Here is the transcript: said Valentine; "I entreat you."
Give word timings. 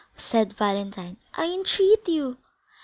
said 0.17 0.53
Valentine; 0.53 1.17
"I 1.35 1.45
entreat 1.45 2.07
you." 2.07 2.37